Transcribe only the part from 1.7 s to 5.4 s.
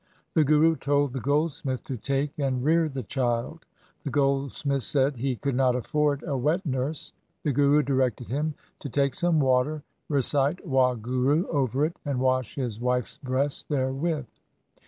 to take and rear the child. The goldsmith said he